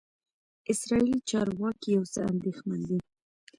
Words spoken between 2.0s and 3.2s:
څه اندېښمن دي.